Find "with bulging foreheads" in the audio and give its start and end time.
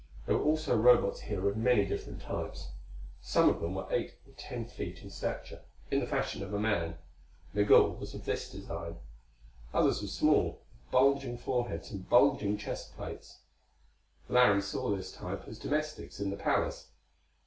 10.81-11.91